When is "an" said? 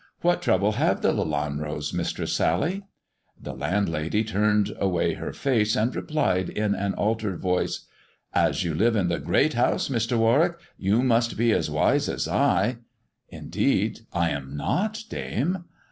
6.73-6.95